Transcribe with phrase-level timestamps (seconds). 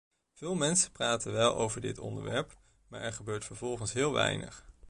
[0.33, 2.57] Veel mensen praten wel over dit onderwerp,
[2.87, 4.65] maar er gebeurt vervolgens heel weinig.